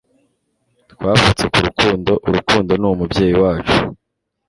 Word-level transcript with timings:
twavutse 0.91 1.43
ku 1.53 1.59
rukundo; 1.67 2.11
urukundo 2.27 2.71
ni 2.75 2.85
umubyeyi 2.91 3.35
wacu 3.43 3.77